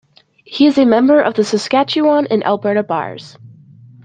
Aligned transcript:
He 0.43 0.65
is 0.65 0.79
a 0.79 0.85
member 0.87 1.21
of 1.21 1.35
the 1.35 1.43
Saskatchewan 1.43 2.25
and 2.31 2.43
Alberta 2.43 2.81
Bars. 2.81 3.37